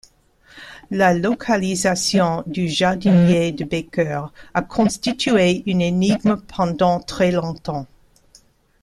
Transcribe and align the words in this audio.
La 0.89 1.13
localisation 1.13 2.43
du 2.47 2.67
jardinier 2.67 3.51
de 3.51 3.63
Baker 3.65 4.23
a 4.55 4.63
constitué 4.63 5.61
une 5.69 5.79
énigme 5.81 6.37
pendant 6.47 6.99
très 6.99 7.31
longtemps. 7.31 7.85